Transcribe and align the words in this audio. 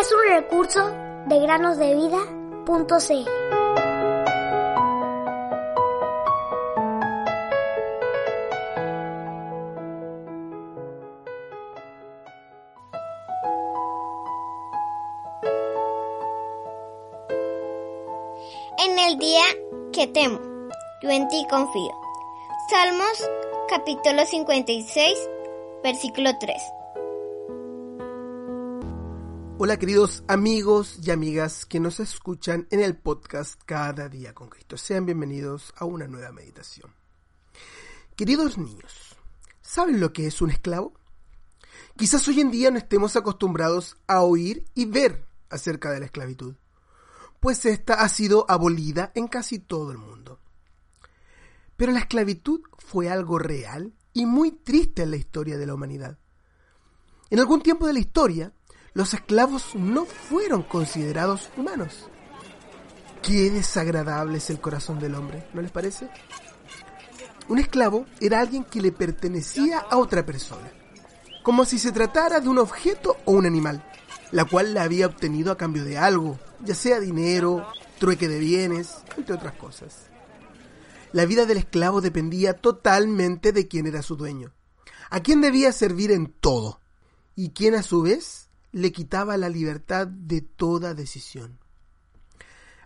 Es 0.00 0.10
un 0.12 0.34
recurso 0.34 0.90
de 1.26 1.40
granosdevida.cl. 1.40 3.28
En 18.78 18.98
el 18.98 19.18
día 19.18 19.42
que 19.92 20.06
temo, 20.06 20.40
yo 21.02 21.10
en 21.10 21.28
ti 21.28 21.46
confío. 21.50 21.92
Salmos 22.70 23.28
capítulo 23.68 24.24
56, 24.24 25.28
versículo 25.82 26.38
3. 26.38 26.79
Hola 29.62 29.78
queridos 29.78 30.24
amigos 30.26 30.98
y 31.02 31.10
amigas 31.10 31.66
que 31.66 31.80
nos 31.80 32.00
escuchan 32.00 32.66
en 32.70 32.80
el 32.80 32.96
podcast 32.96 33.60
Cada 33.66 34.08
día 34.08 34.32
con 34.32 34.48
Cristo. 34.48 34.78
Sean 34.78 35.04
bienvenidos 35.04 35.74
a 35.76 35.84
una 35.84 36.06
nueva 36.06 36.32
meditación. 36.32 36.90
Queridos 38.16 38.56
niños, 38.56 39.16
¿saben 39.60 40.00
lo 40.00 40.14
que 40.14 40.26
es 40.26 40.40
un 40.40 40.50
esclavo? 40.50 40.94
Quizás 41.94 42.26
hoy 42.28 42.40
en 42.40 42.50
día 42.50 42.70
no 42.70 42.78
estemos 42.78 43.16
acostumbrados 43.16 43.98
a 44.06 44.22
oír 44.22 44.64
y 44.74 44.86
ver 44.86 45.26
acerca 45.50 45.90
de 45.90 46.00
la 46.00 46.06
esclavitud, 46.06 46.54
pues 47.38 47.66
esta 47.66 48.00
ha 48.00 48.08
sido 48.08 48.46
abolida 48.48 49.12
en 49.14 49.28
casi 49.28 49.58
todo 49.58 49.92
el 49.92 49.98
mundo. 49.98 50.40
Pero 51.76 51.92
la 51.92 51.98
esclavitud 51.98 52.62
fue 52.78 53.10
algo 53.10 53.38
real 53.38 53.92
y 54.14 54.24
muy 54.24 54.52
triste 54.52 55.02
en 55.02 55.10
la 55.10 55.18
historia 55.18 55.58
de 55.58 55.66
la 55.66 55.74
humanidad. 55.74 56.16
En 57.28 57.40
algún 57.40 57.60
tiempo 57.60 57.86
de 57.86 57.92
la 57.92 58.00
historia, 58.00 58.54
los 58.92 59.14
esclavos 59.14 59.74
no 59.74 60.04
fueron 60.04 60.62
considerados 60.62 61.48
humanos. 61.56 62.08
Qué 63.22 63.50
desagradable 63.50 64.38
es 64.38 64.50
el 64.50 64.60
corazón 64.60 64.98
del 64.98 65.14
hombre, 65.14 65.46
¿no 65.52 65.62
les 65.62 65.70
parece? 65.70 66.08
Un 67.48 67.58
esclavo 67.58 68.06
era 68.20 68.40
alguien 68.40 68.64
que 68.64 68.80
le 68.80 68.92
pertenecía 68.92 69.78
a 69.78 69.98
otra 69.98 70.24
persona, 70.24 70.70
como 71.42 71.64
si 71.64 71.78
se 71.78 71.92
tratara 71.92 72.40
de 72.40 72.48
un 72.48 72.58
objeto 72.58 73.16
o 73.24 73.32
un 73.32 73.46
animal, 73.46 73.84
la 74.32 74.44
cual 74.44 74.74
la 74.74 74.84
había 74.84 75.06
obtenido 75.06 75.52
a 75.52 75.56
cambio 75.56 75.84
de 75.84 75.98
algo, 75.98 76.38
ya 76.64 76.74
sea 76.74 77.00
dinero, 77.00 77.66
trueque 77.98 78.28
de 78.28 78.38
bienes, 78.38 78.98
entre 79.16 79.34
otras 79.34 79.54
cosas. 79.54 80.06
La 81.12 81.26
vida 81.26 81.44
del 81.44 81.58
esclavo 81.58 82.00
dependía 82.00 82.54
totalmente 82.54 83.52
de 83.52 83.66
quién 83.66 83.86
era 83.86 84.02
su 84.02 84.16
dueño, 84.16 84.52
a 85.10 85.20
quién 85.20 85.40
debía 85.40 85.72
servir 85.72 86.12
en 86.12 86.32
todo, 86.32 86.80
y 87.34 87.50
quién 87.50 87.74
a 87.74 87.82
su 87.82 88.02
vez 88.02 88.49
le 88.72 88.92
quitaba 88.92 89.36
la 89.36 89.48
libertad 89.48 90.06
de 90.06 90.40
toda 90.42 90.94
decisión. 90.94 91.58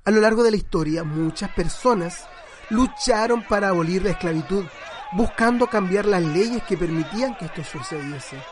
A 0.05 0.11
lo 0.11 0.21
largo 0.21 0.43
de 0.43 0.51
la 0.51 0.57
historia, 0.57 1.05
muchas 1.05 1.51
personas 1.53 2.27
lucharon 2.71 3.47
para 3.47 3.69
abolir 3.69 4.03
la 4.03 4.11
esclavitud, 4.11 4.65
buscando 5.13 5.67
cambiar 5.67 6.07
las 6.07 6.23
leyes 6.23 6.63
que 6.65 6.77
permitían 6.77 7.37
que 7.37 7.47
esto 7.47 7.65
sucediese. 7.65 8.43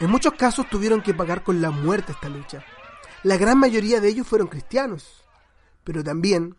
En 0.00 0.10
muchos 0.10 0.34
casos 0.34 0.68
tuvieron 0.70 1.02
que 1.02 1.14
pagar 1.14 1.42
con 1.42 1.60
la 1.60 1.70
muerte 1.70 2.12
esta 2.12 2.28
lucha. 2.28 2.64
La 3.24 3.36
gran 3.36 3.58
mayoría 3.58 4.00
de 4.00 4.08
ellos 4.08 4.26
fueron 4.26 4.48
cristianos, 4.48 5.24
pero 5.84 6.04
también, 6.04 6.56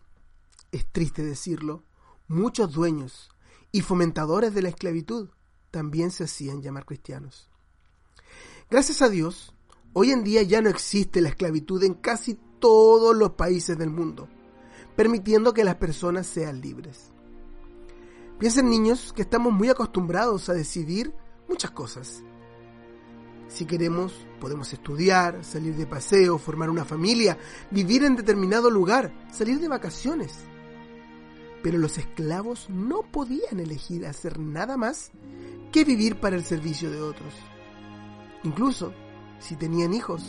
es 0.72 0.86
triste 0.92 1.22
decirlo, 1.22 1.84
muchos 2.28 2.72
dueños 2.72 3.30
y 3.72 3.80
fomentadores 3.80 4.52
de 4.52 4.62
la 4.62 4.68
esclavitud 4.68 5.30
también 5.70 6.10
se 6.10 6.24
hacían 6.24 6.62
llamar 6.62 6.84
cristianos. 6.84 7.48
Gracias 8.70 9.02
a 9.02 9.08
Dios, 9.08 9.54
Hoy 9.92 10.12
en 10.12 10.22
día 10.22 10.42
ya 10.42 10.60
no 10.60 10.68
existe 10.68 11.20
la 11.20 11.30
esclavitud 11.30 11.82
en 11.82 11.94
casi 11.94 12.38
todos 12.60 13.16
los 13.16 13.30
países 13.32 13.76
del 13.76 13.90
mundo, 13.90 14.28
permitiendo 14.94 15.52
que 15.52 15.64
las 15.64 15.76
personas 15.76 16.28
sean 16.28 16.60
libres. 16.60 17.10
Piensen 18.38 18.70
niños 18.70 19.12
que 19.12 19.22
estamos 19.22 19.52
muy 19.52 19.68
acostumbrados 19.68 20.48
a 20.48 20.54
decidir 20.54 21.12
muchas 21.48 21.72
cosas. 21.72 22.22
Si 23.48 23.64
queremos, 23.64 24.14
podemos 24.40 24.72
estudiar, 24.72 25.44
salir 25.44 25.74
de 25.74 25.88
paseo, 25.88 26.38
formar 26.38 26.70
una 26.70 26.84
familia, 26.84 27.36
vivir 27.72 28.04
en 28.04 28.14
determinado 28.14 28.70
lugar, 28.70 29.12
salir 29.32 29.58
de 29.58 29.66
vacaciones. 29.66 30.38
Pero 31.64 31.78
los 31.78 31.98
esclavos 31.98 32.70
no 32.70 33.02
podían 33.02 33.58
elegir 33.58 34.06
hacer 34.06 34.38
nada 34.38 34.76
más 34.76 35.10
que 35.72 35.84
vivir 35.84 36.20
para 36.20 36.36
el 36.36 36.44
servicio 36.44 36.92
de 36.92 37.02
otros. 37.02 37.34
Incluso, 38.44 38.94
si 39.40 39.56
tenían 39.56 39.92
hijos. 39.92 40.24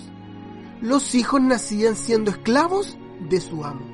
Los 0.82 1.14
hijos 1.14 1.40
nacían 1.40 1.96
siendo 1.96 2.32
esclavos 2.32 2.98
de 3.30 3.40
su 3.40 3.64
amo. 3.64 3.86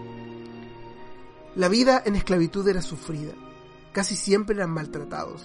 La 1.55 1.67
vida 1.67 2.01
en 2.05 2.15
esclavitud 2.15 2.65
era 2.67 2.81
sufrida, 2.81 3.33
casi 3.91 4.15
siempre 4.15 4.55
eran 4.55 4.69
maltratados, 4.69 5.43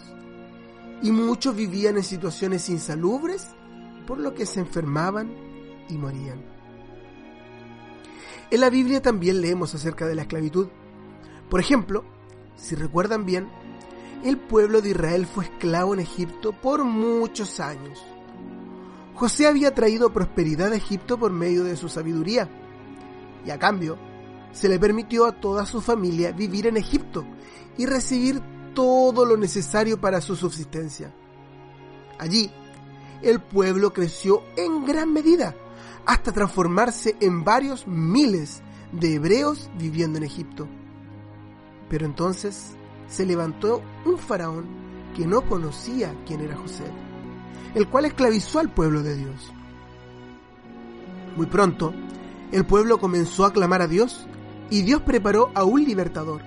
y 1.03 1.11
muchos 1.11 1.57
vivían 1.57 1.97
en 1.97 2.05
situaciones 2.05 2.69
insalubres, 2.69 3.49
por 4.07 4.19
lo 4.19 4.35
que 4.35 4.47
se 4.47 4.61
enfermaban 4.61 5.35
y 5.89 5.97
morían. 5.97 6.45
En 8.51 8.61
la 8.61 8.69
Biblia 8.69 9.01
también 9.01 9.41
leemos 9.41 9.75
acerca 9.75 10.07
de 10.07 10.15
la 10.15 10.23
esclavitud. 10.23 10.69
Por 11.49 11.61
ejemplo, 11.61 12.05
si 12.57 12.75
recuerdan 12.75 13.25
bien, 13.25 13.49
el 14.23 14.37
pueblo 14.37 14.83
de 14.83 14.91
Israel 14.91 15.27
fue 15.27 15.45
esclavo 15.45 15.95
en 15.95 16.01
Egipto 16.01 16.53
por 16.53 16.85
muchos 16.85 17.59
años. 17.59 18.05
José 19.15 19.47
había 19.47 19.75
traído 19.75 20.13
prosperidad 20.13 20.73
a 20.73 20.77
Egipto 20.77 21.19
por 21.19 21.33
medio 21.33 21.65
de 21.65 21.77
su 21.77 21.89
sabiduría, 21.89 22.49
y 23.45 23.51
a 23.51 23.59
cambio 23.59 23.99
se 24.53 24.69
le 24.69 24.79
permitió 24.79 25.27
a 25.27 25.33
toda 25.33 25.67
su 25.67 25.81
familia 25.81 26.33
vivir 26.33 26.67
en 26.67 26.77
Egipto 26.77 27.25
y 27.77 27.87
recibir 27.87 28.41
todo 28.75 29.25
lo 29.25 29.37
necesario 29.37 30.01
para 30.01 30.21
su 30.21 30.37
subsistencia. 30.37 31.15
Allí, 32.19 32.51
el 33.23 33.41
pueblo 33.41 33.93
creció 33.93 34.43
en 34.57 34.85
gran 34.85 35.13
medida, 35.13 35.55
hasta 36.05 36.33
transformarse 36.33 37.17
en 37.21 37.45
varios 37.45 37.87
miles 37.87 38.63
de 38.93 39.15
hebreos 39.15 39.71
viviendo 39.79 40.19
en 40.19 40.25
Egipto. 40.25 40.69
Pero 41.89 42.07
entonces 42.07 42.73
se 43.09 43.27
levantó 43.27 43.83
un 44.05 44.19
faraón 44.19 44.67
que 45.15 45.27
no 45.27 45.43
conocía 45.43 46.15
quién 46.27 46.41
era 46.41 46.57
José 46.57 46.85
el 47.75 47.89
cual 47.89 48.05
esclavizó 48.05 48.59
al 48.59 48.73
pueblo 48.73 49.03
de 49.03 49.17
Dios. 49.17 49.53
Muy 51.37 51.47
pronto, 51.47 51.95
el 52.51 52.67
pueblo 52.67 52.99
comenzó 52.99 53.45
a 53.45 53.53
clamar 53.53 53.83
a 53.83 53.89
Dios 53.89 54.27
y 54.71 54.83
Dios 54.83 55.03
preparó 55.03 55.51
a 55.55 55.65
un 55.65 55.85
libertador, 55.85 56.43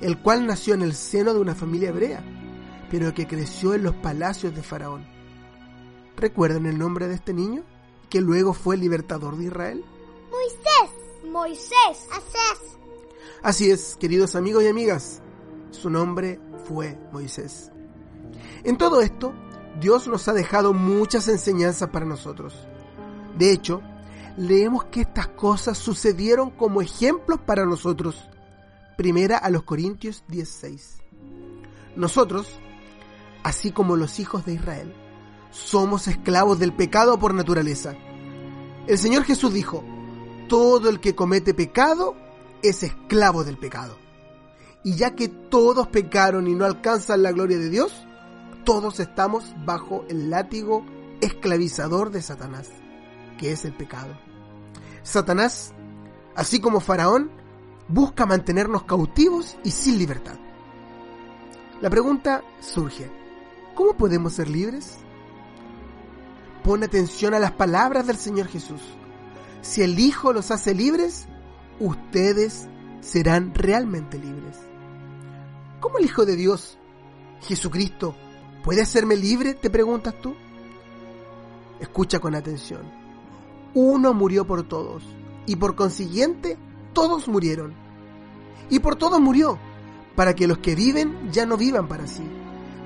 el 0.00 0.18
cual 0.18 0.46
nació 0.46 0.74
en 0.74 0.82
el 0.82 0.94
seno 0.94 1.34
de 1.34 1.40
una 1.40 1.54
familia 1.54 1.90
hebrea, 1.90 2.24
pero 2.90 3.12
que 3.12 3.26
creció 3.26 3.74
en 3.74 3.82
los 3.82 3.94
palacios 3.96 4.54
de 4.54 4.62
Faraón. 4.62 5.06
¿Recuerdan 6.16 6.66
el 6.66 6.78
nombre 6.78 7.08
de 7.08 7.14
este 7.14 7.34
niño, 7.34 7.62
que 8.08 8.20
luego 8.20 8.52
fue 8.54 8.74
el 8.74 8.80
libertador 8.80 9.36
de 9.36 9.44
Israel? 9.44 9.84
Moisés. 10.30 11.30
Moisés. 11.30 12.08
Asés. 12.10 12.78
Así 13.42 13.70
es, 13.70 13.96
queridos 13.98 14.34
amigos 14.34 14.64
y 14.64 14.68
amigas, 14.68 15.22
su 15.70 15.88
nombre 15.88 16.40
fue 16.66 16.98
Moisés. 17.12 17.70
En 18.64 18.76
todo 18.76 19.00
esto, 19.00 19.32
Dios 19.78 20.08
nos 20.08 20.26
ha 20.28 20.32
dejado 20.32 20.72
muchas 20.72 21.28
enseñanzas 21.28 21.90
para 21.90 22.06
nosotros. 22.06 22.54
De 23.38 23.52
hecho, 23.52 23.82
leemos 24.36 24.84
que 24.84 25.02
estas 25.02 25.28
cosas 25.28 25.78
sucedieron 25.78 26.50
como 26.50 26.82
ejemplos 26.82 27.40
para 27.40 27.64
nosotros. 27.64 28.28
Primera 28.96 29.38
a 29.38 29.50
los 29.50 29.62
Corintios 29.62 30.24
16. 30.28 30.98
Nosotros, 31.96 32.58
así 33.42 33.70
como 33.70 33.96
los 33.96 34.18
hijos 34.18 34.44
de 34.44 34.54
Israel, 34.54 34.94
somos 35.50 36.08
esclavos 36.08 36.58
del 36.58 36.72
pecado 36.72 37.18
por 37.18 37.34
naturaleza. 37.34 37.94
El 38.86 38.98
Señor 38.98 39.24
Jesús 39.24 39.52
dijo, 39.52 39.84
todo 40.48 40.88
el 40.88 41.00
que 41.00 41.14
comete 41.14 41.54
pecado 41.54 42.16
es 42.62 42.82
esclavo 42.82 43.44
del 43.44 43.56
pecado. 43.56 43.96
Y 44.82 44.96
ya 44.96 45.14
que 45.14 45.28
todos 45.28 45.88
pecaron 45.88 46.46
y 46.46 46.54
no 46.54 46.64
alcanzan 46.64 47.22
la 47.22 47.32
gloria 47.32 47.58
de 47.58 47.68
Dios, 47.68 47.92
todos 48.70 49.00
estamos 49.00 49.52
bajo 49.66 50.04
el 50.08 50.30
látigo 50.30 50.86
esclavizador 51.20 52.12
de 52.12 52.22
Satanás, 52.22 52.68
que 53.36 53.50
es 53.50 53.64
el 53.64 53.72
pecado. 53.72 54.16
Satanás, 55.02 55.74
así 56.36 56.60
como 56.60 56.78
Faraón, 56.78 57.32
busca 57.88 58.26
mantenernos 58.26 58.84
cautivos 58.84 59.56
y 59.64 59.72
sin 59.72 59.98
libertad. 59.98 60.36
La 61.80 61.90
pregunta 61.90 62.44
surge, 62.60 63.10
¿cómo 63.74 63.96
podemos 63.96 64.34
ser 64.34 64.48
libres? 64.48 64.98
Pon 66.62 66.84
atención 66.84 67.34
a 67.34 67.40
las 67.40 67.50
palabras 67.50 68.06
del 68.06 68.18
Señor 68.18 68.46
Jesús. 68.46 68.82
Si 69.62 69.82
el 69.82 69.98
Hijo 69.98 70.32
los 70.32 70.52
hace 70.52 70.76
libres, 70.76 71.26
ustedes 71.80 72.68
serán 73.00 73.52
realmente 73.52 74.16
libres. 74.16 74.58
¿Cómo 75.80 75.98
el 75.98 76.04
Hijo 76.04 76.24
de 76.24 76.36
Dios, 76.36 76.78
Jesucristo, 77.40 78.14
¿Puede 78.62 78.82
hacerme 78.82 79.16
libre? 79.16 79.54
te 79.54 79.70
preguntas 79.70 80.14
tú. 80.20 80.34
Escucha 81.80 82.18
con 82.18 82.34
atención. 82.34 82.82
uno 83.72 84.12
murió 84.12 84.46
por 84.46 84.64
todos, 84.64 85.02
y 85.46 85.56
por 85.56 85.76
consiguiente 85.76 86.58
todos 86.92 87.28
murieron. 87.28 87.72
Y 88.68 88.80
por 88.80 88.96
todos 88.96 89.20
murió, 89.20 89.58
para 90.14 90.34
que 90.34 90.46
los 90.46 90.58
que 90.58 90.74
viven 90.74 91.30
ya 91.32 91.46
no 91.46 91.56
vivan 91.56 91.88
para 91.88 92.06
sí, 92.06 92.24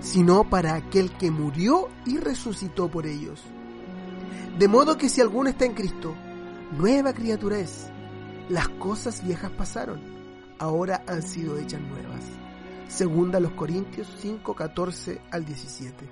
sino 0.01 0.49
para 0.49 0.75
aquel 0.75 1.11
que 1.17 1.31
murió 1.31 1.89
y 2.07 2.19
resucitó 2.19 2.89
por 2.89 3.07
ellos. 3.07 3.43
De 4.59 4.69
modo 4.69 4.97
que 4.97 5.09
si 5.09 5.21
alguno 5.21 5.49
está 5.49 5.65
en 5.65 5.75
Cristo, 5.75 6.15
nueva 6.79 7.13
criatura 7.13 7.59
es. 7.59 7.89
Las 8.49 8.69
cosas 8.69 9.25
viejas 9.25 9.51
pasaron, 9.51 10.01
ahora 10.59 11.03
han 11.09 11.23
sido 11.23 11.59
hechas 11.59 11.81
nuevas. 11.81 12.44
Segunda 12.95 13.41
los 13.41 13.51
Corintios 13.55 14.07
5, 14.21 14.55
14 14.55 15.21
al 15.33 15.45
17. 15.45 16.09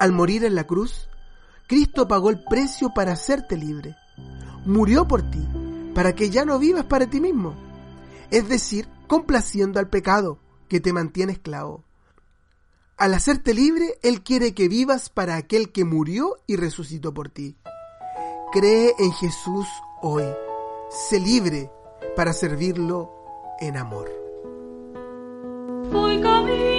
Al 0.00 0.10
morir 0.10 0.44
en 0.44 0.56
la 0.56 0.64
cruz, 0.64 1.08
Cristo 1.68 2.08
pagó 2.08 2.30
el 2.30 2.42
precio 2.42 2.90
para 2.92 3.12
hacerte 3.12 3.56
libre. 3.56 3.94
Murió 4.64 5.06
por 5.06 5.30
ti, 5.30 5.46
para 5.94 6.16
que 6.16 6.28
ya 6.28 6.44
no 6.44 6.58
vivas 6.58 6.86
para 6.86 7.06
ti 7.06 7.20
mismo. 7.20 7.54
Es 8.32 8.48
decir, 8.48 8.88
complaciendo 9.06 9.78
al 9.78 9.88
pecado 9.88 10.40
que 10.68 10.80
te 10.80 10.92
mantiene 10.92 11.34
esclavo. 11.34 11.84
Al 12.96 13.14
hacerte 13.14 13.54
libre, 13.54 14.00
Él 14.02 14.24
quiere 14.24 14.54
que 14.54 14.66
vivas 14.66 15.08
para 15.08 15.36
aquel 15.36 15.70
que 15.70 15.84
murió 15.84 16.38
y 16.48 16.56
resucitó 16.56 17.14
por 17.14 17.28
ti. 17.28 17.56
Cree 18.50 18.92
en 18.98 19.12
Jesús 19.12 19.68
hoy. 20.02 20.24
Sé 21.08 21.20
libre 21.20 21.70
para 22.16 22.32
servirlo 22.32 23.12
en 23.60 23.76
amor. 23.76 24.25
Voy 25.96 26.20
camino. 26.20 26.75